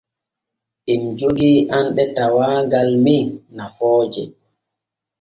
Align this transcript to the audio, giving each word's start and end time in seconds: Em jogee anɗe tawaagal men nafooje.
Em 0.91 1.03
jogee 1.19 1.59
anɗe 1.77 2.03
tawaagal 2.15 2.89
men 3.05 3.25
nafooje. 3.55 4.23